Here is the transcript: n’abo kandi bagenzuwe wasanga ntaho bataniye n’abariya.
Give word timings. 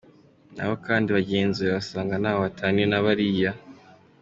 n’abo 0.55 0.73
kandi 0.85 1.07
bagenzuwe 1.17 1.69
wasanga 1.77 2.13
ntaho 2.21 2.39
bataniye 2.45 2.87
n’abariya. 2.89 3.51